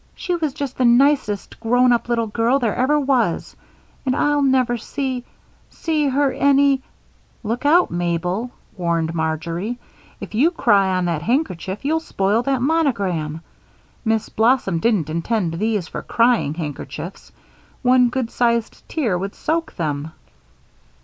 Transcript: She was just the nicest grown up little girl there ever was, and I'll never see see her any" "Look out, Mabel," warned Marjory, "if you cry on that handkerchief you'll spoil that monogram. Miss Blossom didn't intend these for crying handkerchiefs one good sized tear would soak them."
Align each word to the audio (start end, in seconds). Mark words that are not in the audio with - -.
She 0.15 0.33
was 0.33 0.55
just 0.55 0.79
the 0.79 0.83
nicest 0.85 1.59
grown 1.59 1.91
up 1.91 2.09
little 2.09 2.25
girl 2.25 2.57
there 2.57 2.75
ever 2.75 2.99
was, 2.99 3.55
and 4.03 4.15
I'll 4.15 4.41
never 4.41 4.75
see 4.75 5.23
see 5.69 6.07
her 6.07 6.31
any" 6.31 6.81
"Look 7.43 7.67
out, 7.67 7.91
Mabel," 7.91 8.49
warned 8.75 9.13
Marjory, 9.13 9.77
"if 10.19 10.33
you 10.33 10.49
cry 10.49 10.97
on 10.97 11.05
that 11.05 11.21
handkerchief 11.21 11.85
you'll 11.85 11.99
spoil 11.99 12.41
that 12.41 12.63
monogram. 12.63 13.41
Miss 14.03 14.27
Blossom 14.29 14.79
didn't 14.79 15.11
intend 15.11 15.53
these 15.53 15.87
for 15.87 16.01
crying 16.01 16.55
handkerchiefs 16.55 17.31
one 17.83 18.09
good 18.09 18.31
sized 18.31 18.81
tear 18.89 19.15
would 19.19 19.35
soak 19.35 19.75
them." 19.75 20.13